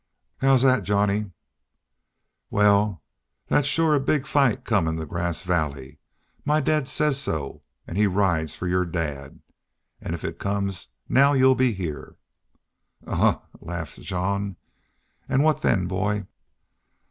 "How's 0.39 0.63
that, 0.63 0.81
Johnny?" 0.81 1.29
"Wal, 2.49 3.03
that's 3.45 3.67
shore 3.67 3.93
a 3.93 3.99
big 3.99 4.25
fight 4.25 4.65
comin' 4.65 4.95
to 4.95 5.05
Grass 5.05 5.43
Valley. 5.43 5.99
My 6.43 6.59
dad 6.59 6.87
says 6.87 7.19
so 7.19 7.61
an' 7.85 7.97
he 7.97 8.07
rides 8.07 8.55
fer 8.55 8.65
yer 8.65 8.83
dad. 8.85 9.43
An' 10.01 10.15
if 10.15 10.23
it 10.23 10.39
comes 10.39 10.87
now 11.07 11.33
y'u'll 11.33 11.53
be 11.53 11.73
heah." 11.73 12.15
"Ahuh!" 13.05 13.41
laughed 13.59 14.01
Jean. 14.01 14.55
"An' 15.29 15.43
what 15.43 15.61
then, 15.61 15.85
boy?" 15.85 16.25